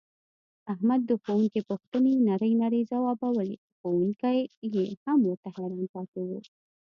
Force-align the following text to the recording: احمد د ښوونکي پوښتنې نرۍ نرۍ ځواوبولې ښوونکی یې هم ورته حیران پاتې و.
احمد 0.73 1.01
د 1.09 1.11
ښوونکي 1.21 1.61
پوښتنې 1.69 2.13
نرۍ 2.27 2.53
نرۍ 2.61 2.81
ځواوبولې 2.91 3.51
ښوونکی 3.79 4.39
یې 4.73 4.85
هم 5.03 5.19
ورته 5.27 5.49
حیران 5.55 5.83
پاتې 5.93 6.19
و. 6.27 6.29